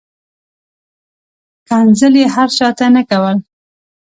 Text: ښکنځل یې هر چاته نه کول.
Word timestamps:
ښکنځل 1.59 2.13
یې 2.21 2.27
هر 2.35 2.49
چاته 2.57 2.85
نه 2.95 3.01
کول. 3.09 3.37